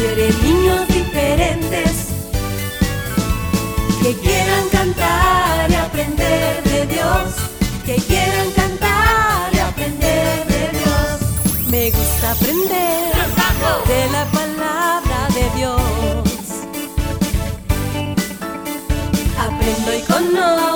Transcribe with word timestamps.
Quiere 0.00 0.32
niños 0.42 0.88
diferentes 0.88 2.06
que 4.02 4.14
quieran 4.14 4.66
cantar 4.72 5.70
y 5.70 5.74
aprender 5.74 6.62
de 6.64 6.86
Dios, 6.86 7.34
que 7.84 7.96
quieran 7.96 8.50
cantar 8.52 9.52
y 9.52 9.58
aprender 9.58 10.46
de 10.46 10.78
Dios. 10.78 11.68
Me 11.68 11.90
gusta 11.90 12.30
aprender 12.30 13.12
de 13.88 14.10
la 14.10 14.24
palabra 14.38 15.28
de 15.34 15.58
Dios. 15.58 15.78
Aprendo 19.38 19.94
y 19.94 20.00
conozco 20.10 20.69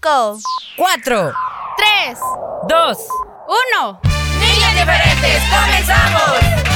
5, 0.00 0.38
4, 0.76 1.32
3, 1.76 2.18
2, 2.68 2.98
1. 3.48 4.00
Niñas 4.38 4.74
diferentes, 4.74 5.42
comenzamos. 5.50 6.67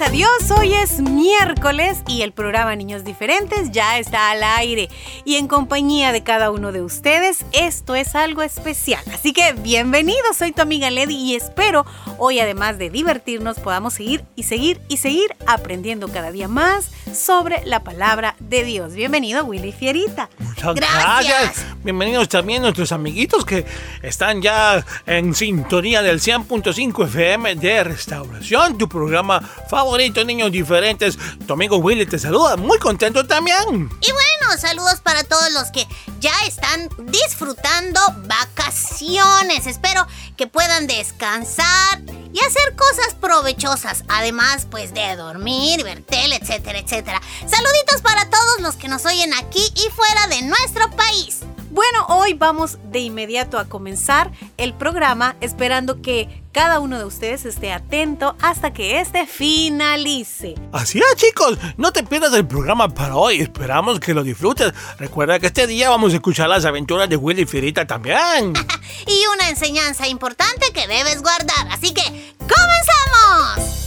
Gracias 0.00 0.14
a 0.14 0.16
Dios, 0.16 0.58
hoy 0.58 0.72
es 0.72 1.00
miércoles 1.02 1.98
y 2.06 2.22
el 2.22 2.32
programa 2.32 2.74
Niños 2.74 3.04
Diferentes 3.04 3.70
ya 3.70 3.98
está 3.98 4.30
al 4.30 4.42
aire. 4.42 4.88
Y 5.26 5.36
en 5.36 5.46
compañía 5.46 6.10
de 6.10 6.22
cada 6.22 6.50
uno 6.50 6.72
de 6.72 6.80
ustedes, 6.80 7.44
esto 7.52 7.94
es 7.94 8.14
algo 8.14 8.40
especial. 8.40 9.02
Así 9.12 9.34
que 9.34 9.52
bienvenidos, 9.52 10.38
soy 10.38 10.52
tu 10.52 10.62
amiga 10.62 10.90
Lady 10.90 11.16
y 11.16 11.34
espero 11.34 11.84
hoy 12.16 12.40
además 12.40 12.78
de 12.78 12.88
divertirnos 12.88 13.58
podamos 13.58 13.92
seguir 13.92 14.24
y 14.36 14.44
seguir 14.44 14.80
y 14.88 14.96
seguir 14.96 15.36
aprendiendo 15.46 16.08
cada 16.08 16.32
día 16.32 16.48
más 16.48 16.90
sobre 17.12 17.62
la 17.66 17.84
palabra 17.84 18.36
de 18.38 18.64
Dios. 18.64 18.94
Bienvenido 18.94 19.44
Willy 19.44 19.72
Fierita. 19.72 20.30
Muchas 20.38 20.76
gracias. 20.76 21.66
Bienvenidos 21.82 22.28
también 22.28 22.62
nuestros 22.62 22.92
amiguitos 22.92 23.44
que 23.44 23.66
están 24.02 24.40
ya 24.40 24.84
en 25.06 25.34
sintonía 25.34 26.00
del 26.00 26.20
100.5 26.20 27.06
FM 27.06 27.56
de 27.56 27.84
Restauración, 27.84 28.78
tu 28.78 28.88
programa 28.88 29.40
favorito, 29.40 29.89
niños 30.24 30.52
diferentes. 30.52 31.18
Tu 31.46 31.52
amigo 31.52 31.76
Willy 31.78 32.06
te 32.06 32.18
saluda, 32.18 32.56
muy 32.56 32.78
contento 32.78 33.26
también. 33.26 33.90
Y 34.00 34.12
bueno, 34.12 34.58
saludos 34.58 35.00
para 35.02 35.24
todos 35.24 35.52
los 35.52 35.70
que 35.70 35.86
ya 36.20 36.32
están 36.46 36.88
disfrutando 36.98 38.00
vacaciones. 38.26 39.66
Espero 39.66 40.06
que 40.36 40.46
puedan 40.46 40.86
descansar 40.86 42.00
y 42.32 42.40
hacer 42.40 42.76
cosas 42.76 43.14
provechosas. 43.20 44.04
Además, 44.08 44.66
pues 44.70 44.94
de 44.94 45.16
dormir, 45.16 45.82
ver 45.84 46.02
tele, 46.02 46.36
etcétera, 46.36 46.78
etcétera. 46.78 47.20
Saluditos 47.40 48.02
para 48.02 48.28
todos 48.30 48.60
los 48.60 48.76
que 48.76 48.88
nos 48.88 49.04
oyen 49.06 49.32
aquí 49.34 49.62
y 49.74 49.90
fuera 49.90 50.26
de 50.28 50.42
nuestro 50.42 50.90
país. 50.96 51.40
Bueno, 51.70 52.04
hoy 52.08 52.34
vamos 52.34 52.78
de 52.90 52.98
inmediato 52.98 53.56
a 53.56 53.66
comenzar 53.66 54.32
el 54.56 54.74
programa 54.74 55.36
esperando 55.40 56.02
que 56.02 56.39
cada 56.52 56.80
uno 56.80 56.98
de 56.98 57.04
ustedes 57.04 57.44
esté 57.44 57.72
atento 57.72 58.36
hasta 58.40 58.72
que 58.72 59.00
este 59.00 59.26
finalice. 59.26 60.54
Así 60.72 60.98
es, 60.98 61.16
chicos. 61.16 61.58
No 61.76 61.92
te 61.92 62.02
pierdas 62.02 62.34
el 62.34 62.46
programa 62.46 62.88
para 62.88 63.16
hoy. 63.16 63.40
Esperamos 63.40 64.00
que 64.00 64.14
lo 64.14 64.22
disfrutes. 64.22 64.72
Recuerda 64.98 65.38
que 65.38 65.46
este 65.46 65.66
día 65.66 65.90
vamos 65.90 66.12
a 66.12 66.16
escuchar 66.16 66.48
las 66.48 66.64
aventuras 66.64 67.08
de 67.08 67.16
Willy 67.16 67.46
Fierita 67.46 67.86
también. 67.86 68.54
Y 69.06 69.24
una 69.32 69.48
enseñanza 69.48 70.08
importante 70.08 70.72
que 70.72 70.86
debes 70.86 71.22
guardar. 71.22 71.68
Así 71.70 71.94
que, 71.94 72.02
¡comenzamos! 72.38 73.80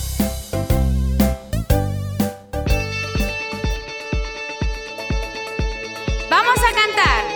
Vamos 6.30 6.58
a 6.58 6.74
cantar. 6.74 7.33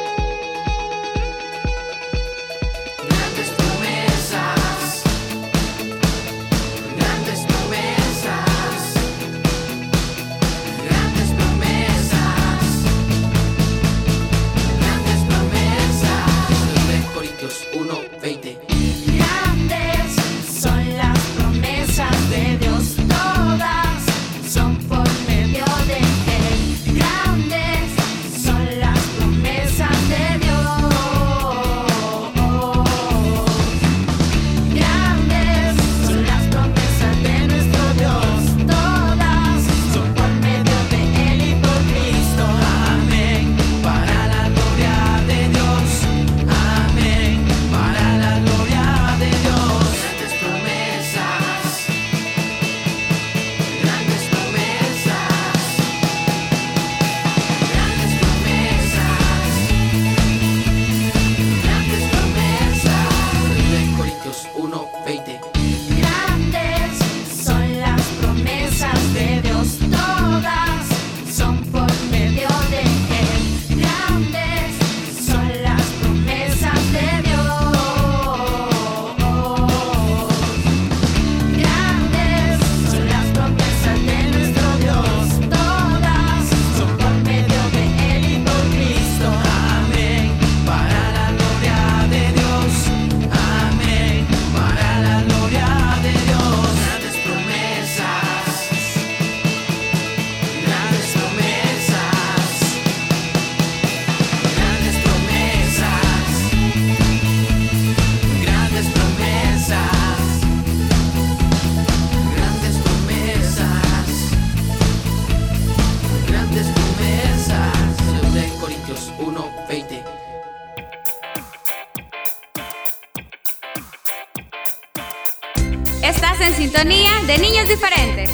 En 126.09 126.55
sintonía 126.55 127.11
de 127.25 127.37
niños 127.37 127.67
diferentes. 127.67 128.31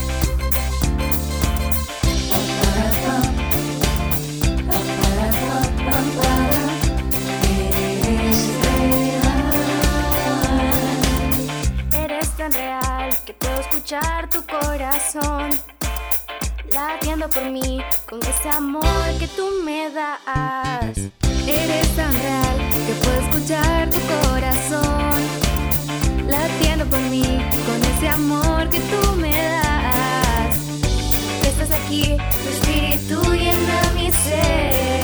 Eres 11.94 12.30
tan 12.38 12.54
real 12.54 13.18
que 13.26 13.34
puedo 13.34 13.60
escuchar 13.60 14.30
tu 14.30 14.46
corazón 14.46 15.60
latiendo 16.72 17.28
por 17.28 17.50
mí 17.50 17.82
con 18.08 18.20
ese 18.22 18.50
amor 18.50 18.84
que 19.18 19.28
tú 19.30 19.50
me 19.66 19.90
das. 19.90 20.98
Eres 21.48 21.96
tan 21.96 22.14
real 22.14 22.58
que 22.86 22.94
puedo 23.02 23.20
escuchar 23.20 23.90
tu 23.90 24.00
corazón 24.00 25.43
con 27.66 27.82
ese 27.96 28.08
amor 28.08 28.70
que 28.70 28.80
tú 28.80 29.16
me 29.18 29.32
das. 29.32 30.58
Estás 31.44 31.72
aquí, 31.72 32.16
llena 33.34 33.92
mi 33.96 34.12
ser. 34.12 35.03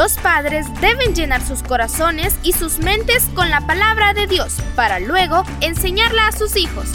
Los 0.00 0.14
padres 0.14 0.66
deben 0.80 1.14
llenar 1.14 1.46
sus 1.46 1.62
corazones 1.62 2.34
y 2.42 2.54
sus 2.54 2.78
mentes 2.78 3.24
con 3.34 3.50
la 3.50 3.60
palabra 3.66 4.14
de 4.14 4.26
Dios 4.26 4.56
para 4.74 4.98
luego 4.98 5.44
enseñarla 5.60 6.28
a 6.28 6.32
sus 6.32 6.56
hijos. 6.56 6.88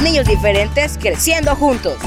Niños 0.00 0.24
diferentes 0.24 0.96
creciendo 0.96 1.56
juntos. 1.56 1.98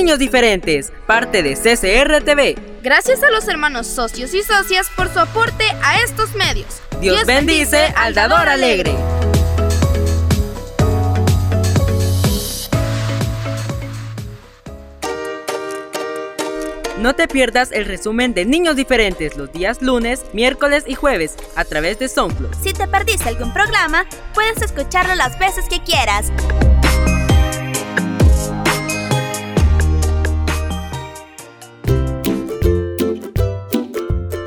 Niños 0.00 0.18
diferentes, 0.18 0.94
parte 1.06 1.42
de 1.42 1.54
CCR 1.56 2.24
TV. 2.24 2.56
Gracias 2.82 3.22
a 3.22 3.30
los 3.30 3.46
hermanos 3.48 3.86
socios 3.86 4.32
y 4.32 4.42
socias 4.42 4.88
por 4.96 5.12
su 5.12 5.18
aporte 5.18 5.64
a 5.82 6.00
estos 6.00 6.34
medios. 6.34 6.80
Dios, 7.02 7.26
bendice 7.26 7.92
al 7.94 8.14
dador 8.14 8.48
alegre. 8.48 8.94
No 16.98 17.14
te 17.14 17.28
pierdas 17.28 17.70
el 17.70 17.84
resumen 17.84 18.32
de 18.32 18.46
Niños 18.46 18.76
Diferentes 18.76 19.36
los 19.36 19.52
días 19.52 19.82
lunes, 19.82 20.24
miércoles 20.32 20.84
y 20.86 20.94
jueves 20.94 21.34
a 21.56 21.66
través 21.66 21.98
de 21.98 22.08
SoundCloud. 22.08 22.54
Si 22.62 22.72
te 22.72 22.88
perdiste 22.88 23.28
algún 23.28 23.52
programa, 23.52 24.06
puedes 24.32 24.62
escucharlo 24.62 25.14
las 25.14 25.38
veces 25.38 25.66
que 25.68 25.82
quieras. 25.82 26.32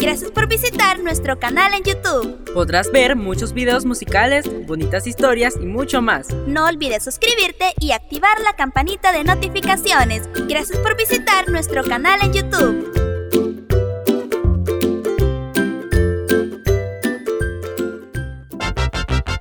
Gracias 0.04 0.32
por 0.32 0.50
visitar 0.50 1.00
nuestro 1.00 1.40
canal 1.40 1.74
en 1.74 1.82
YouTube. 1.82 2.52
Podrás 2.54 2.92
ver 2.92 3.16
muchos 3.16 3.54
videos 3.54 3.86
musicales, 3.86 4.46
bonitas 4.68 5.08
historias 5.08 5.54
y 5.56 5.66
mucho 5.66 6.02
más. 6.02 6.28
No 6.46 6.66
olvides 6.66 7.06
suscribirte 7.06 7.74
y 7.80 7.94
activar 7.94 8.38
la 8.42 8.54
campanita 8.54 9.14
de 9.14 9.24
notificaciones. 9.24 10.28
Gracias 10.50 10.78
por 10.80 10.98
visitar 10.98 11.48
nuestro 11.48 11.86
canal 11.86 12.20
en 12.22 12.34
YouTube. 12.34 12.92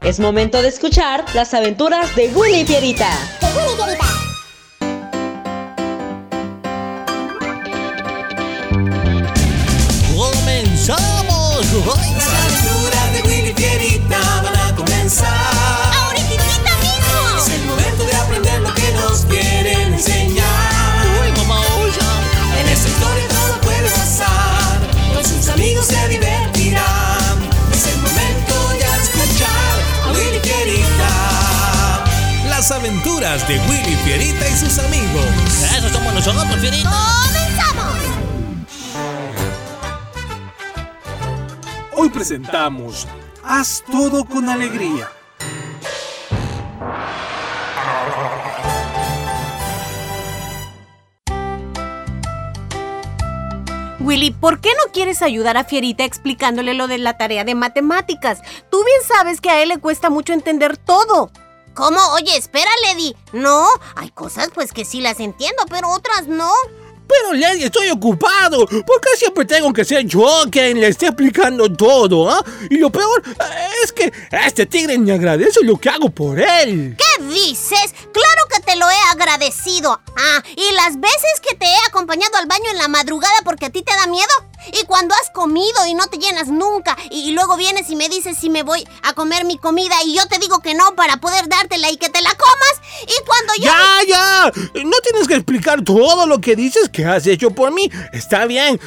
Es 0.01 0.21
momento 0.21 0.63
de 0.63 0.69
escuchar 0.69 1.25
las 1.35 1.55
aventuras 1.55 2.15
de 2.15 2.29
Willy 2.29 2.61
y 2.61 2.65
Pierita. 2.65 3.11
Aventuras 33.23 33.49
de 33.49 33.59
Willy 33.69 33.97
Fierita 34.05 34.49
y 34.49 34.53
sus 34.53 34.79
amigos. 34.79 35.25
Eso 35.77 35.89
somos 35.89 36.15
nosotros, 36.15 36.57
Fierita. 36.57 36.91
¡Comenzamos! 37.25 37.99
Hoy 41.95 42.09
presentamos 42.11 43.07
Haz 43.45 43.85
todo 43.91 44.25
con 44.25 44.49
alegría. 44.49 45.11
Willy, 54.01 54.33
¿por 54.33 54.61
qué 54.61 54.71
no 54.85 54.93
quieres 54.93 55.23
ayudar 55.23 55.57
a 55.57 55.65
Fierita 55.65 56.05
explicándole 56.05 56.75
lo 56.75 56.89
de 56.89 56.99
la 56.99 57.17
tarea 57.17 57.45
de 57.45 57.55
matemáticas? 57.55 58.41
Tú 58.71 58.83
bien 58.85 59.01
sabes 59.07 59.41
que 59.41 59.51
a 59.51 59.63
él 59.63 59.69
le 59.69 59.79
cuesta 59.79 60.11
mucho 60.11 60.33
entender 60.33 60.77
todo. 60.77 61.31
¿Cómo? 61.75 61.99
Oye, 62.15 62.37
espera, 62.37 62.71
Lady. 62.87 63.17
No, 63.33 63.67
hay 63.97 64.11
cosas 64.11 64.51
pues 64.55 64.73
que 64.73 64.85
sí 64.85 65.01
las 65.01 65.21
entiendo, 65.21 65.65
pero 65.69 65.89
otras 65.91 66.27
no. 66.27 66.53
Pero, 67.07 67.33
Lady, 67.35 67.65
estoy 67.65 67.91
ocupado. 67.91 68.67
¿Por 68.67 69.01
qué 69.01 69.17
siempre 69.17 69.45
tengo 69.45 69.73
que 69.73 69.85
ser 69.85 70.05
yo 70.05 70.45
quien 70.51 70.81
le 70.81 70.89
esté 70.89 71.07
explicando 71.07 71.73
todo, 71.73 72.31
ah? 72.31 72.45
Y 72.71 72.79
lo 72.79 72.91
peor 72.91 73.23
eh, 73.27 73.69
es 73.85 73.93
que 73.93 74.13
este 74.45 74.67
tigre 74.67 74.97
ni 74.99 75.11
agradece 75.11 75.61
lo 75.63 75.79
que 75.79 75.89
hago 75.89 76.11
por 76.11 76.41
él. 76.41 76.97
¿Qué 76.97 77.25
dices? 77.25 77.95
Claro 78.13 78.43
que 78.51 78.61
te 78.61 78.77
lo 78.77 78.89
he 78.89 79.11
agradecido. 79.11 80.01
Ah, 80.17 80.43
y 80.57 80.75
las 80.75 81.01
veces 81.01 81.41
que 81.47 81.57
te 81.57 81.67
he 81.67 81.87
acompañado 81.89 82.37
al 82.37 82.47
baño 82.47 82.71
en 82.71 82.79
la 82.79 82.89
madrugada 82.89 83.35
porque 83.45 83.67
a 83.67 83.71
ti 83.71 83.83
te 83.83 83.93
da 83.93 84.07
miedo. 84.07 84.33
Y 84.73 84.85
cuando 84.87 85.15
has 85.15 85.31
comido 85.31 85.87
y 85.87 85.95
no 85.95 86.07
te 86.07 86.19
llenas 86.19 86.49
nunca. 86.49 86.97
Y 87.11 87.33
luego 87.33 87.57
vienes 87.57 87.91
y 87.91 87.97
me 87.97 88.09
dices 88.09 88.39
si 88.39 88.49
me 88.49 88.63
voy 88.63 88.87
a 89.03 89.13
comer 89.13 89.45
mi 89.45 89.59
comida 89.59 89.97
y 90.05 90.15
yo 90.15 90.27
te 90.29 90.39
digo 90.39 90.61
que 90.61 90.75
no 90.75 90.95
para 90.95 91.17
poder 91.17 91.49
dártela 91.49 91.91
y 91.91 91.97
que 91.97 92.09
te 92.09 92.23
la 92.23 92.31
comas. 92.31 92.89
Y 93.03 93.27
cuando 93.27 93.42
No 94.47 94.97
tienes 95.03 95.29
que 95.29 95.35
explicar 95.35 95.83
todo 95.83 96.27
lo 96.27 96.41
que 96.41 96.57
dices 96.57 96.89
que 96.89 97.05
has 97.05 97.27
hecho 97.27 97.51
por 97.51 97.73
mí. 97.73 97.91
Está 98.13 98.47
bien. 98.47 98.81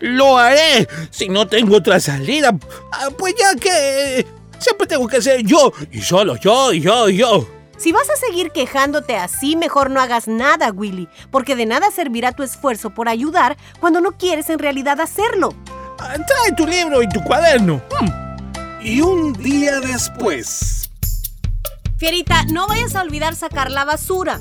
Lo 0.00 0.38
haré. 0.38 0.88
Si 1.10 1.28
no 1.28 1.46
tengo 1.46 1.76
otra 1.76 2.00
salida, 2.00 2.56
ah, 2.92 3.08
pues 3.16 3.34
ya 3.38 3.54
que... 3.56 4.26
Siempre 4.58 4.86
tengo 4.86 5.06
que 5.06 5.20
ser 5.20 5.42
yo. 5.42 5.72
Y 5.90 6.00
solo 6.00 6.36
yo, 6.36 6.72
y 6.72 6.80
yo, 6.80 7.08
y 7.08 7.18
yo. 7.18 7.46
Si 7.76 7.92
vas 7.92 8.08
a 8.08 8.16
seguir 8.16 8.50
quejándote 8.50 9.16
así, 9.16 9.56
mejor 9.56 9.90
no 9.90 10.00
hagas 10.00 10.28
nada, 10.28 10.70
Willy, 10.70 11.08
porque 11.30 11.56
de 11.56 11.66
nada 11.66 11.90
servirá 11.90 12.32
tu 12.32 12.42
esfuerzo 12.42 12.90
por 12.90 13.08
ayudar 13.08 13.56
cuando 13.80 14.00
no 14.00 14.12
quieres 14.12 14.48
en 14.48 14.58
realidad 14.58 15.00
hacerlo. 15.00 15.54
Ah, 15.98 16.14
Trae 16.14 16.52
tu 16.56 16.66
libro 16.66 17.02
y 17.02 17.08
tu 17.08 17.22
cuaderno. 17.22 17.82
Y 18.82 19.00
un 19.00 19.32
día 19.32 19.80
después. 19.80 20.90
Fierita, 21.98 22.44
no 22.44 22.66
vayas 22.66 22.94
a 22.96 23.02
olvidar 23.02 23.34
sacar 23.34 23.70
la 23.70 23.84
basura. 23.84 24.40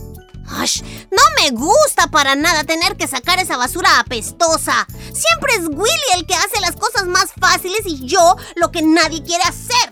Ash, 0.50 0.82
no 1.12 1.22
me 1.42 1.52
gusta 1.52 2.08
para 2.08 2.36
nada 2.36 2.64
tener 2.64 2.96
que 2.96 3.08
sacar 3.08 3.40
esa 3.40 3.58
basura 3.58 4.00
apestosa. 4.00 4.88
Siempre 5.14 5.56
es 5.58 5.68
Willy 5.68 6.10
el 6.16 6.26
que 6.26 6.36
hace 6.36 6.62
las 6.62 6.76
cosas 6.76 7.08
más 7.08 7.32
fáciles 7.40 7.82
y 7.86 8.06
yo 8.06 8.36
lo 8.56 8.72
que 8.72 8.82
nadie 8.82 9.24
quiere 9.24 9.44
hacer. 9.44 9.90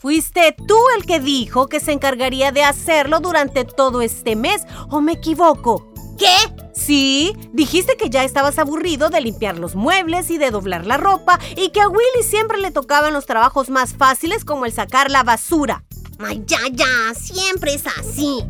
Fuiste 0.00 0.54
tú 0.68 0.78
el 0.96 1.06
que 1.06 1.20
dijo 1.20 1.68
que 1.68 1.80
se 1.80 1.92
encargaría 1.92 2.52
de 2.52 2.62
hacerlo 2.62 3.20
durante 3.20 3.64
todo 3.64 4.02
este 4.02 4.36
mes, 4.36 4.62
¿o 4.90 5.00
me 5.00 5.12
equivoco? 5.12 5.92
¿Qué? 6.18 6.34
Sí, 6.74 7.34
dijiste 7.52 7.96
que 7.96 8.10
ya 8.10 8.22
estabas 8.22 8.58
aburrido 8.58 9.08
de 9.08 9.20
limpiar 9.20 9.58
los 9.58 9.74
muebles 9.74 10.30
y 10.30 10.38
de 10.38 10.50
doblar 10.50 10.86
la 10.86 10.98
ropa 10.98 11.38
y 11.56 11.70
que 11.70 11.80
a 11.80 11.88
Willy 11.88 12.22
siempre 12.22 12.58
le 12.58 12.70
tocaban 12.70 13.14
los 13.14 13.26
trabajos 13.26 13.70
más 13.70 13.94
fáciles 13.94 14.44
como 14.44 14.66
el 14.66 14.72
sacar 14.72 15.10
la 15.10 15.22
basura. 15.22 15.84
Ay, 16.18 16.42
ya, 16.46 16.60
ya, 16.70 17.14
siempre 17.14 17.74
es 17.74 17.84
así. 17.86 18.44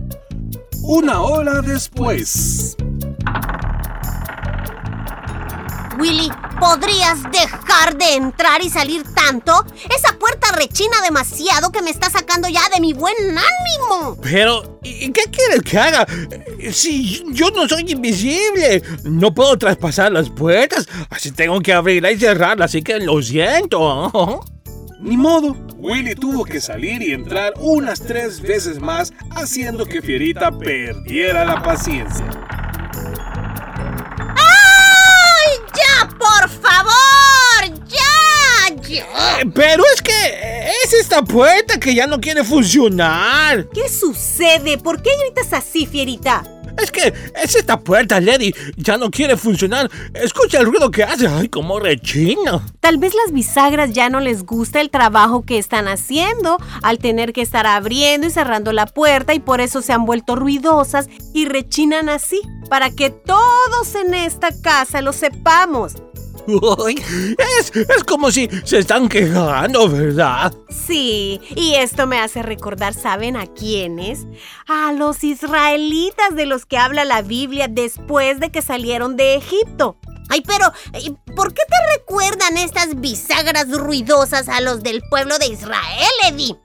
Una 0.88 1.20
hora 1.20 1.62
después. 1.62 2.76
Willy, 5.98 6.30
¿podrías 6.60 7.24
dejar 7.32 7.98
de 7.98 8.14
entrar 8.14 8.62
y 8.62 8.70
salir 8.70 9.02
tanto? 9.12 9.66
Esa 9.92 10.16
puerta 10.16 10.52
rechina 10.52 11.02
demasiado 11.02 11.72
que 11.72 11.82
me 11.82 11.90
está 11.90 12.08
sacando 12.08 12.48
ya 12.48 12.68
de 12.72 12.80
mi 12.80 12.92
buen 12.92 13.16
ánimo. 13.18 14.16
Pero, 14.22 14.78
¿y 14.84 15.10
qué 15.10 15.22
quieres 15.24 15.62
que 15.62 15.76
haga? 15.76 16.06
Si 16.70 17.24
yo 17.32 17.50
no 17.50 17.68
soy 17.68 17.90
invisible, 17.90 18.80
no 19.02 19.34
puedo 19.34 19.58
traspasar 19.58 20.12
las 20.12 20.30
puertas, 20.30 20.86
así 21.10 21.32
tengo 21.32 21.58
que 21.62 21.72
abrirla 21.72 22.12
y 22.12 22.18
cerrarla, 22.18 22.66
así 22.66 22.82
que 22.82 23.00
lo 23.00 23.20
siento. 23.22 24.44
Ni 25.00 25.16
modo, 25.16 25.54
Willy 25.76 26.14
tuvo 26.14 26.44
que 26.44 26.60
salir 26.60 27.02
y 27.02 27.12
entrar 27.12 27.52
unas 27.60 28.00
tres 28.00 28.40
veces 28.40 28.80
más, 28.80 29.12
haciendo 29.30 29.84
que 29.84 30.00
Fierita 30.00 30.50
perdiera 30.50 31.44
la 31.44 31.62
paciencia. 31.62 32.24
¡Ay, 34.18 35.58
ya, 35.74 36.08
por 36.08 36.48
favor! 36.48 37.86
¡Ya! 37.88 38.74
¡Ya! 38.88 39.40
Eh, 39.40 39.50
Pero 39.54 39.82
es 39.94 40.00
que 40.00 40.70
es 40.84 40.94
esta 40.94 41.22
puerta 41.22 41.78
que 41.78 41.94
ya 41.94 42.06
no 42.06 42.18
quiere 42.18 42.42
funcionar. 42.42 43.68
¿Qué 43.74 43.88
sucede? 43.90 44.78
¿Por 44.78 45.02
qué 45.02 45.10
gritas 45.26 45.52
así, 45.52 45.86
Fierita? 45.86 46.42
Es 46.82 46.90
que 46.90 47.12
es 47.42 47.56
esta 47.56 47.80
puerta, 47.80 48.20
Lady. 48.20 48.54
Ya 48.76 48.96
no 48.96 49.10
quiere 49.10 49.36
funcionar. 49.36 49.90
Escucha 50.14 50.58
el 50.58 50.66
ruido 50.66 50.90
que 50.90 51.04
hace. 51.04 51.26
Ay, 51.26 51.48
cómo 51.48 51.80
rechina. 51.80 52.66
Tal 52.80 52.98
vez 52.98 53.14
las 53.14 53.32
bisagras 53.32 53.92
ya 53.92 54.10
no 54.10 54.20
les 54.20 54.44
gusta 54.44 54.80
el 54.80 54.90
trabajo 54.90 55.44
que 55.44 55.58
están 55.58 55.88
haciendo 55.88 56.58
al 56.82 56.98
tener 56.98 57.32
que 57.32 57.42
estar 57.42 57.66
abriendo 57.66 58.26
y 58.26 58.30
cerrando 58.30 58.72
la 58.72 58.86
puerta 58.86 59.34
y 59.34 59.40
por 59.40 59.60
eso 59.60 59.82
se 59.82 59.92
han 59.92 60.04
vuelto 60.04 60.36
ruidosas 60.36 61.08
y 61.34 61.46
rechinan 61.46 62.08
así, 62.08 62.40
para 62.68 62.90
que 62.90 63.10
todos 63.10 63.94
en 63.94 64.14
esta 64.14 64.50
casa 64.62 65.00
lo 65.00 65.12
sepamos. 65.12 65.94
Es, 66.46 67.72
es 67.74 68.04
como 68.04 68.30
si 68.30 68.48
se 68.64 68.78
están 68.78 69.08
quejando, 69.08 69.88
¿verdad? 69.88 70.52
Sí, 70.68 71.40
y 71.54 71.74
esto 71.74 72.06
me 72.06 72.18
hace 72.18 72.42
recordar, 72.42 72.94
¿saben 72.94 73.36
a 73.36 73.46
quiénes? 73.46 74.26
A 74.68 74.92
los 74.92 75.24
israelitas 75.24 76.34
de 76.34 76.46
los 76.46 76.66
que 76.66 76.78
habla 76.78 77.04
la 77.04 77.22
Biblia 77.22 77.68
después 77.68 78.40
de 78.40 78.50
que 78.50 78.62
salieron 78.62 79.16
de 79.16 79.36
Egipto. 79.36 79.98
Ay, 80.28 80.42
pero 80.46 80.72
¿por 81.34 81.54
qué 81.54 81.62
te 81.68 81.98
recuerdan 81.98 82.56
estas 82.56 83.00
bisagras 83.00 83.70
ruidosas 83.70 84.48
a 84.48 84.60
los 84.60 84.82
del 84.82 85.02
pueblo 85.08 85.38
de 85.38 85.46
Israel, 85.46 86.10
Eddie? 86.28 86.56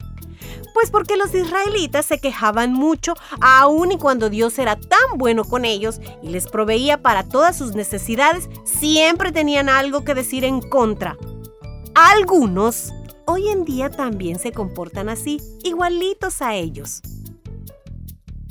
Pues 0.73 0.89
porque 0.89 1.17
los 1.17 1.33
israelitas 1.33 2.05
se 2.05 2.19
quejaban 2.19 2.73
mucho, 2.73 3.13
aun 3.41 3.91
y 3.91 3.97
cuando 3.97 4.29
Dios 4.29 4.57
era 4.57 4.75
tan 4.75 5.17
bueno 5.17 5.43
con 5.43 5.65
ellos 5.65 5.99
y 6.23 6.29
les 6.29 6.47
proveía 6.47 7.01
para 7.01 7.27
todas 7.27 7.57
sus 7.57 7.75
necesidades, 7.75 8.49
siempre 8.63 9.31
tenían 9.31 9.69
algo 9.69 10.03
que 10.03 10.13
decir 10.13 10.43
en 10.43 10.61
contra. 10.61 11.17
Algunos 11.93 12.93
hoy 13.25 13.49
en 13.49 13.65
día 13.65 13.89
también 13.89 14.39
se 14.39 14.51
comportan 14.51 15.09
así, 15.09 15.41
igualitos 15.63 16.41
a 16.41 16.55
ellos. 16.55 17.01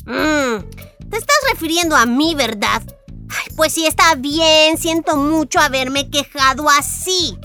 Mmm, 0.04 0.62
te 1.08 1.16
estás 1.16 1.36
refiriendo 1.52 1.96
a 1.96 2.06
mí, 2.06 2.34
¿verdad? 2.34 2.82
Ay, 3.28 3.54
pues 3.56 3.72
sí, 3.72 3.86
está 3.86 4.14
bien, 4.16 4.76
siento 4.76 5.16
mucho 5.16 5.60
haberme 5.60 6.10
quejado 6.10 6.68
así. 6.68 7.38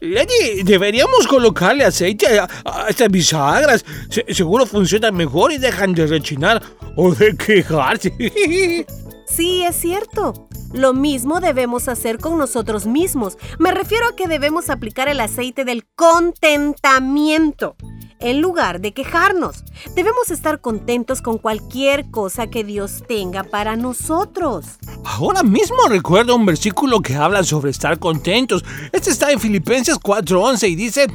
Lady, 0.00 0.62
deberíamos 0.64 1.26
colocarle 1.26 1.84
aceite 1.84 2.26
a, 2.38 2.48
estas 2.88 3.10
bisagras. 3.10 3.84
Se- 4.08 4.24
seguro 4.32 4.64
funcionan 4.66 5.14
mejor 5.14 5.52
y 5.52 5.58
dejan 5.58 5.92
de 5.94 6.06
rechinar 6.06 6.62
o 6.96 7.14
de 7.14 7.36
quejarse. 7.36 8.12
Sí, 9.30 9.62
es 9.62 9.76
cierto. 9.76 10.48
Lo 10.72 10.92
mismo 10.92 11.40
debemos 11.40 11.88
hacer 11.88 12.18
con 12.18 12.36
nosotros 12.38 12.86
mismos. 12.86 13.38
Me 13.58 13.70
refiero 13.70 14.08
a 14.08 14.16
que 14.16 14.28
debemos 14.28 14.70
aplicar 14.70 15.08
el 15.08 15.20
aceite 15.20 15.64
del 15.64 15.86
contentamiento. 15.96 17.76
en 18.20 18.42
lugar 18.42 18.82
de 18.82 18.92
quejarnos. 18.92 19.64
Debemos 19.94 20.30
estar 20.30 20.60
contentos 20.60 21.22
con 21.22 21.38
cualquier 21.38 22.10
cosa 22.10 22.48
que 22.48 22.64
Dios 22.64 23.02
tenga 23.08 23.44
para 23.44 23.76
nosotros. 23.76 24.66
Ahora 25.04 25.42
mismo 25.42 25.78
recuerdo 25.88 26.36
un 26.36 26.44
versículo 26.44 27.00
que 27.00 27.14
habla 27.14 27.42
sobre 27.44 27.70
estar 27.70 27.98
contentos. 27.98 28.62
Este 28.92 29.10
está 29.10 29.32
en 29.32 29.40
Filipenses 29.40 29.98
4:11 29.98 30.68
y 30.68 30.76
dice, 30.76 31.06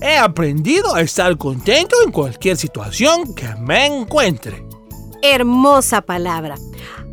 he 0.00 0.16
aprendido 0.16 0.94
a 0.94 1.02
estar 1.02 1.36
contento 1.36 1.96
en 2.02 2.10
cualquier 2.10 2.56
situación 2.56 3.34
que 3.34 3.54
me 3.56 3.84
encuentre. 3.84 4.64
Hermosa 5.20 6.00
palabra. 6.00 6.56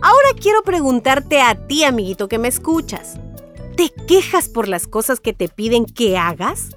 Ahora 0.01 0.29
quiero 0.39 0.63
preguntarte 0.63 1.41
a 1.41 1.67
ti, 1.67 1.83
amiguito, 1.83 2.27
que 2.27 2.39
me 2.39 2.47
escuchas. 2.47 3.19
¿Te 3.77 3.91
quejas 4.07 4.49
por 4.49 4.67
las 4.67 4.87
cosas 4.87 5.19
que 5.19 5.33
te 5.33 5.47
piden 5.47 5.85
que 5.85 6.17
hagas? 6.17 6.69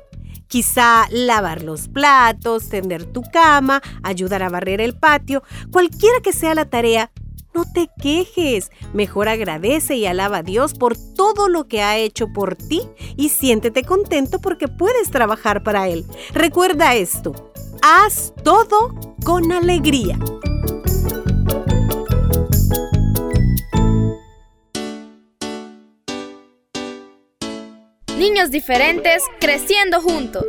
Quizá 0.47 1.07
lavar 1.11 1.62
los 1.62 1.88
platos, 1.88 2.69
tender 2.69 3.04
tu 3.07 3.23
cama, 3.23 3.83
ayudar 4.02 4.43
a 4.43 4.50
barrer 4.50 4.81
el 4.81 4.95
patio, 4.95 5.43
cualquiera 5.73 6.21
que 6.23 6.33
sea 6.33 6.54
la 6.54 6.66
tarea, 6.66 7.11
no 7.54 7.64
te 7.64 7.88
quejes. 8.00 8.71
Mejor 8.93 9.28
agradece 9.28 9.97
y 9.97 10.07
alaba 10.07 10.38
a 10.38 10.43
Dios 10.43 10.75
por 10.75 10.97
todo 10.97 11.49
lo 11.49 11.66
que 11.66 11.83
ha 11.83 11.97
hecho 11.97 12.28
por 12.33 12.57
ti 12.57 12.83
y 13.16 13.31
siéntete 13.31 13.85
contento 13.85 14.38
porque 14.38 14.69
puedes 14.69 15.11
trabajar 15.11 15.62
para 15.62 15.88
Él. 15.88 16.04
Recuerda 16.33 16.95
esto, 16.95 17.52
haz 17.81 18.35
todo 18.43 18.95
con 19.25 19.50
alegría. 19.50 20.19
Niños 28.18 28.50
diferentes 28.50 29.23
creciendo 29.40 30.00
juntos. 30.00 30.44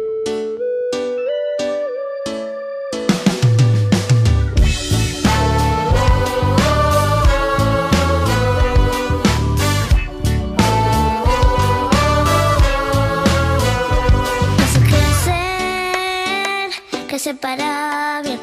crecer 17.08 17.38
para 17.38 18.22
bien. 18.24 18.40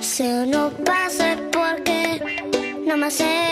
Se 0.00 0.46
no 0.46 0.70
pase 0.84 1.36
porque 1.52 2.20
no 2.86 2.96
me 2.96 3.06
hace 3.06 3.51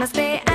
Namaste. 0.00 0.49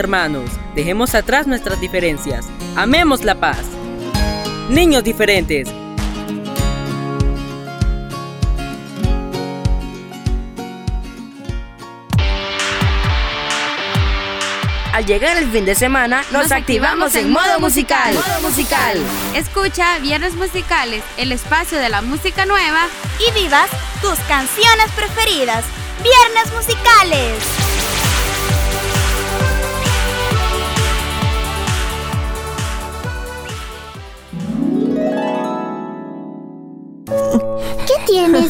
Hermanos. 0.00 0.50
Dejemos 0.74 1.14
atrás 1.14 1.46
nuestras 1.46 1.80
diferencias. 1.80 2.46
Amemos 2.74 3.24
la 3.24 3.36
paz. 3.36 3.62
Niños 4.68 5.04
diferentes. 5.04 5.68
Al 14.92 15.06
llegar 15.06 15.36
el 15.36 15.50
fin 15.50 15.64
de 15.64 15.74
semana, 15.74 16.24
nos, 16.32 16.50
activamos 16.50 17.14
en 17.14 17.30
modo 17.30 17.60
musical. 17.60 18.12
Modo 18.12 18.48
musical. 18.48 18.98
Escucha 19.34 19.98
Viernes 19.98 20.34
Musicales, 20.34 21.02
el 21.16 21.32
espacio 21.32 21.78
de 21.78 21.88
la 21.88 22.02
música 22.02 22.44
nueva. 22.44 22.86
Y 23.18 23.32
vivas 23.32 23.70
tus 24.02 24.18
canciones 24.26 24.90
preferidas. 24.96 25.64
Viernes 26.02 26.52
musicales. 26.52 27.59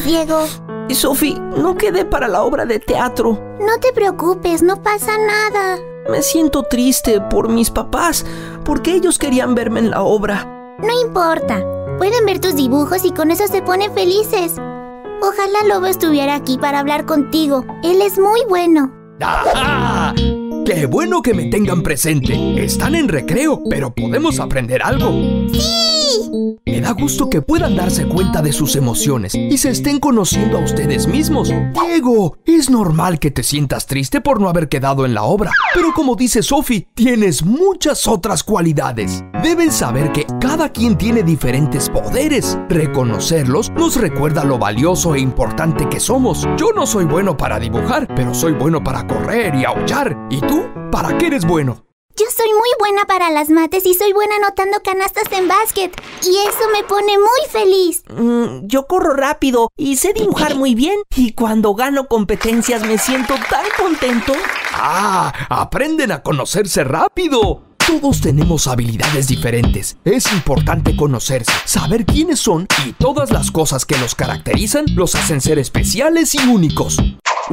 Diego? 0.01 0.45
Y 0.87 0.95
Sophie, 0.95 1.39
no 1.39 1.75
quedé 1.75 2.05
para 2.05 2.27
la 2.27 2.41
obra 2.43 2.65
de 2.65 2.79
teatro. 2.79 3.39
No 3.59 3.79
te 3.79 3.93
preocupes, 3.93 4.61
no 4.61 4.81
pasa 4.81 5.13
nada. 5.17 5.77
Me 6.09 6.21
siento 6.21 6.63
triste 6.63 7.21
por 7.21 7.49
mis 7.49 7.69
papás, 7.69 8.25
porque 8.65 8.93
ellos 8.95 9.17
querían 9.17 9.55
verme 9.55 9.79
en 9.79 9.91
la 9.91 10.01
obra. 10.01 10.75
No 10.79 11.01
importa. 11.01 11.63
Pueden 11.97 12.25
ver 12.25 12.39
tus 12.39 12.55
dibujos 12.55 13.05
y 13.05 13.11
con 13.11 13.31
eso 13.31 13.47
se 13.47 13.61
ponen 13.61 13.93
felices. 13.93 14.53
Ojalá 15.21 15.63
Lobo 15.67 15.85
estuviera 15.85 16.33
aquí 16.35 16.57
para 16.57 16.79
hablar 16.79 17.05
contigo. 17.05 17.63
Él 17.83 18.01
es 18.01 18.17
muy 18.17 18.41
bueno. 18.49 18.91
¡Ajá! 19.21 20.15
¡Qué 20.65 20.87
bueno 20.87 21.21
que 21.21 21.35
me 21.35 21.45
tengan 21.45 21.83
presente! 21.83 22.63
Están 22.63 22.95
en 22.95 23.07
recreo, 23.07 23.61
pero 23.69 23.93
podemos 23.93 24.39
aprender 24.39 24.81
algo. 24.81 25.11
¡Sí! 25.53 26.00
Me 26.65 26.81
da 26.81 26.91
gusto 26.91 27.29
que 27.29 27.41
puedan 27.41 27.75
darse 27.75 28.07
cuenta 28.07 28.41
de 28.41 28.53
sus 28.53 28.75
emociones 28.75 29.35
y 29.35 29.57
se 29.57 29.69
estén 29.69 29.99
conociendo 29.99 30.57
a 30.57 30.63
ustedes 30.63 31.07
mismos. 31.07 31.49
Diego, 31.49 32.37
es 32.45 32.69
normal 32.69 33.19
que 33.19 33.31
te 33.31 33.43
sientas 33.43 33.85
triste 33.85 34.21
por 34.21 34.39
no 34.39 34.49
haber 34.49 34.69
quedado 34.69 35.05
en 35.05 35.13
la 35.13 35.23
obra, 35.23 35.51
pero 35.73 35.93
como 35.93 36.15
dice 36.15 36.43
Sophie, 36.43 36.87
tienes 36.93 37.43
muchas 37.43 38.07
otras 38.07 38.43
cualidades. 38.43 39.23
Deben 39.43 39.71
saber 39.71 40.11
que 40.11 40.25
cada 40.39 40.69
quien 40.69 40.97
tiene 40.97 41.23
diferentes 41.23 41.89
poderes. 41.89 42.57
Reconocerlos 42.69 43.71
nos 43.71 43.95
recuerda 43.95 44.43
lo 44.43 44.57
valioso 44.57 45.15
e 45.15 45.19
importante 45.19 45.89
que 45.89 45.99
somos. 45.99 46.47
Yo 46.57 46.71
no 46.75 46.85
soy 46.85 47.05
bueno 47.05 47.37
para 47.37 47.59
dibujar, 47.59 48.07
pero 48.15 48.33
soy 48.33 48.53
bueno 48.53 48.83
para 48.83 49.05
correr 49.07 49.55
y 49.55 49.65
aullar. 49.65 50.17
¿Y 50.29 50.41
tú? 50.41 50.63
¿Para 50.91 51.17
qué 51.17 51.27
eres 51.27 51.45
bueno? 51.45 51.90
Yo 52.17 52.25
soy 52.35 52.49
muy 52.49 52.69
buena 52.77 53.05
para 53.05 53.29
las 53.29 53.49
mates 53.49 53.85
y 53.85 53.93
soy 53.93 54.11
buena 54.11 54.35
anotando 54.35 54.81
canastas 54.83 55.31
en 55.31 55.47
básquet. 55.47 55.93
Y 56.23 56.35
eso 56.47 56.69
me 56.73 56.83
pone 56.83 57.17
muy 57.17 57.49
feliz. 57.49 58.03
Mm, 58.13 58.67
yo 58.67 58.85
corro 58.85 59.13
rápido 59.13 59.69
y 59.77 59.95
sé 59.95 60.11
dibujar 60.11 60.55
muy 60.55 60.75
bien. 60.75 60.99
Y 61.15 61.31
cuando 61.31 61.73
gano 61.73 62.07
competencias 62.07 62.83
me 62.85 62.97
siento 62.97 63.35
tan 63.49 63.65
contento. 63.77 64.33
¡Ah! 64.73 65.31
¡Aprenden 65.49 66.11
a 66.11 66.21
conocerse 66.21 66.83
rápido! 66.83 67.63
Todos 67.87 68.21
tenemos 68.21 68.67
habilidades 68.67 69.27
diferentes. 69.27 69.97
Es 70.03 70.31
importante 70.33 70.95
conocerse, 70.95 71.51
saber 71.65 72.05
quiénes 72.05 72.39
son 72.39 72.67
y 72.85 72.91
todas 72.93 73.31
las 73.31 73.51
cosas 73.51 73.85
que 73.85 73.97
los 73.97 74.15
caracterizan 74.15 74.85
los 74.95 75.15
hacen 75.15 75.41
ser 75.41 75.59
especiales 75.59 76.35
y 76.35 76.39
únicos. 76.47 76.97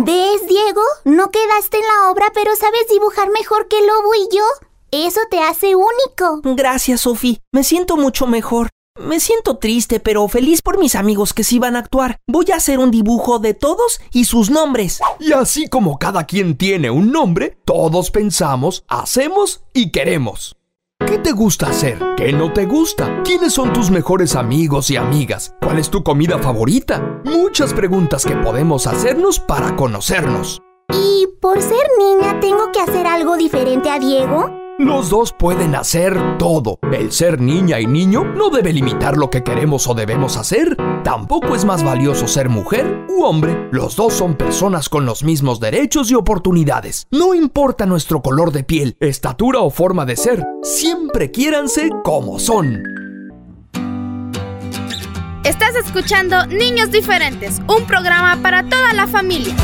¿Ves, 0.00 0.46
Diego? 0.46 0.82
No 1.04 1.32
quedaste 1.32 1.76
en 1.76 1.82
la 1.82 2.12
obra, 2.12 2.26
pero 2.32 2.54
sabes 2.54 2.86
dibujar 2.88 3.30
mejor 3.30 3.66
que 3.66 3.84
Lobo 3.84 4.14
y 4.14 4.28
yo. 4.32 4.44
Eso 4.92 5.20
te 5.28 5.40
hace 5.40 5.74
único. 5.74 6.40
Gracias, 6.54 7.00
Sophie. 7.00 7.40
Me 7.50 7.64
siento 7.64 7.96
mucho 7.96 8.28
mejor. 8.28 8.68
Me 8.96 9.18
siento 9.18 9.58
triste, 9.58 9.98
pero 9.98 10.28
feliz 10.28 10.62
por 10.62 10.78
mis 10.78 10.94
amigos 10.94 11.34
que 11.34 11.42
sí 11.42 11.58
van 11.58 11.74
a 11.74 11.80
actuar. 11.80 12.18
Voy 12.28 12.46
a 12.52 12.56
hacer 12.56 12.78
un 12.78 12.92
dibujo 12.92 13.40
de 13.40 13.54
todos 13.54 14.00
y 14.12 14.26
sus 14.26 14.50
nombres. 14.50 15.00
Y 15.18 15.32
así 15.32 15.68
como 15.68 15.98
cada 15.98 16.26
quien 16.26 16.56
tiene 16.56 16.90
un 16.92 17.10
nombre, 17.10 17.58
todos 17.64 18.12
pensamos, 18.12 18.84
hacemos 18.86 19.62
y 19.74 19.90
queremos. 19.90 20.57
¿Qué 21.06 21.16
te 21.18 21.32
gusta 21.32 21.68
hacer? 21.68 21.98
¿Qué 22.16 22.32
no 22.32 22.52
te 22.52 22.66
gusta? 22.66 23.22
¿Quiénes 23.22 23.54
son 23.54 23.72
tus 23.72 23.90
mejores 23.90 24.34
amigos 24.34 24.90
y 24.90 24.96
amigas? 24.96 25.54
¿Cuál 25.62 25.78
es 25.78 25.90
tu 25.90 26.02
comida 26.02 26.38
favorita? 26.38 27.22
Muchas 27.24 27.72
preguntas 27.72 28.24
que 28.24 28.34
podemos 28.34 28.86
hacernos 28.86 29.38
para 29.38 29.76
conocernos. 29.76 30.60
¿Y 30.92 31.28
por 31.40 31.62
ser 31.62 31.86
niña 31.98 32.40
tengo 32.40 32.72
que 32.72 32.80
hacer 32.80 33.06
algo 33.06 33.36
diferente 33.36 33.88
a 33.90 33.98
Diego? 33.98 34.57
Los 34.80 35.10
dos 35.10 35.32
pueden 35.32 35.74
hacer 35.74 36.38
todo. 36.38 36.78
El 36.92 37.10
ser 37.10 37.40
niña 37.40 37.80
y 37.80 37.86
niño 37.88 38.22
no 38.22 38.48
debe 38.48 38.72
limitar 38.72 39.16
lo 39.16 39.28
que 39.28 39.42
queremos 39.42 39.88
o 39.88 39.94
debemos 39.94 40.36
hacer. 40.36 40.76
Tampoco 41.02 41.56
es 41.56 41.64
más 41.64 41.82
valioso 41.82 42.28
ser 42.28 42.48
mujer 42.48 43.04
u 43.08 43.24
hombre. 43.24 43.68
Los 43.72 43.96
dos 43.96 44.14
son 44.14 44.36
personas 44.36 44.88
con 44.88 45.04
los 45.04 45.24
mismos 45.24 45.58
derechos 45.58 46.12
y 46.12 46.14
oportunidades. 46.14 47.08
No 47.10 47.34
importa 47.34 47.86
nuestro 47.86 48.22
color 48.22 48.52
de 48.52 48.62
piel, 48.62 48.96
estatura 49.00 49.58
o 49.62 49.70
forma 49.70 50.06
de 50.06 50.14
ser. 50.14 50.46
Siempre 50.62 51.32
quiéranse 51.32 51.90
como 52.04 52.38
son. 52.38 52.80
Estás 55.42 55.74
escuchando 55.74 56.46
Niños 56.46 56.92
Diferentes, 56.92 57.60
un 57.66 57.84
programa 57.84 58.36
para 58.42 58.62
toda 58.62 58.92
la 58.92 59.08
familia. 59.08 59.56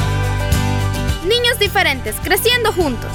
Niños 1.28 1.60
Diferentes, 1.60 2.16
creciendo 2.20 2.72
juntos. 2.72 3.10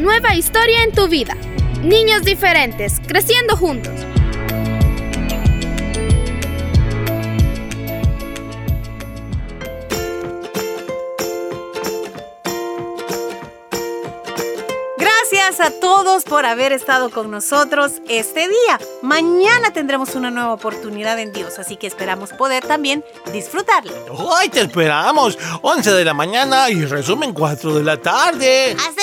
Nueva 0.00 0.34
historia 0.34 0.82
en 0.82 0.92
tu 0.92 1.08
vida. 1.08 1.36
Niños 1.82 2.22
diferentes, 2.22 3.00
creciendo 3.06 3.56
juntos. 3.56 3.92
Gracias 14.96 15.60
a 15.60 15.70
todos 15.80 16.24
por 16.24 16.46
haber 16.46 16.72
estado 16.72 17.10
con 17.10 17.30
nosotros 17.30 18.00
este 18.08 18.48
día. 18.48 18.80
Mañana 19.02 19.72
tendremos 19.72 20.14
una 20.14 20.30
nueva 20.30 20.54
oportunidad 20.54 21.18
en 21.18 21.32
Dios, 21.32 21.58
así 21.58 21.76
que 21.76 21.86
esperamos 21.86 22.32
poder 22.32 22.66
también 22.66 23.04
disfrutarla. 23.32 23.92
Hoy 24.10 24.48
te 24.48 24.62
esperamos, 24.62 25.38
11 25.62 25.92
de 25.92 26.04
la 26.04 26.14
mañana 26.14 26.70
y 26.70 26.84
resumen 26.84 27.32
4 27.32 27.74
de 27.74 27.84
la 27.84 27.96
tarde. 27.98 28.72
Hasta 28.72 29.02